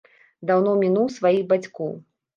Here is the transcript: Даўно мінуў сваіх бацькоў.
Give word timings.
Даўно 0.51 0.73
мінуў 0.83 1.05
сваіх 1.19 1.45
бацькоў. 1.53 1.93